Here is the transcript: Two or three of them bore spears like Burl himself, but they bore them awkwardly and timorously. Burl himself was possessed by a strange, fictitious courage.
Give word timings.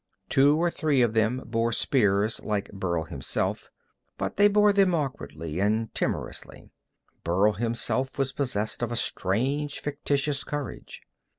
Two 0.29 0.57
or 0.57 0.71
three 0.71 1.03
of 1.03 1.13
them 1.13 1.43
bore 1.45 1.71
spears 1.71 2.41
like 2.43 2.71
Burl 2.71 3.03
himself, 3.03 3.69
but 4.17 4.35
they 4.35 4.47
bore 4.47 4.73
them 4.73 4.95
awkwardly 4.95 5.59
and 5.59 5.93
timorously. 5.93 6.71
Burl 7.23 7.53
himself 7.53 8.17
was 8.17 8.31
possessed 8.33 8.79
by 8.79 8.87
a 8.91 8.95
strange, 8.95 9.77
fictitious 9.79 10.43
courage. 10.43 11.03